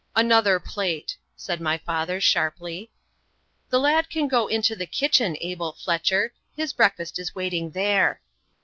[0.15, 2.89] "Another plate," said my father, sharply.
[3.69, 8.19] "The lad can go into the kitchen, Abel Fletcher: his breakfast is waiting there."